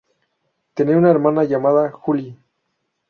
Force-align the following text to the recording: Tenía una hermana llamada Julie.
Tenía 0.73 0.97
una 0.97 1.11
hermana 1.11 1.43
llamada 1.43 1.91
Julie. 1.91 2.35